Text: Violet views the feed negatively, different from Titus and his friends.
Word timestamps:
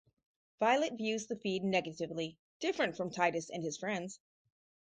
Violet 0.57 0.97
views 0.97 1.27
the 1.27 1.35
feed 1.35 1.63
negatively, 1.63 2.39
different 2.59 2.97
from 2.97 3.11
Titus 3.11 3.51
and 3.51 3.63
his 3.63 3.77
friends. 3.77 4.19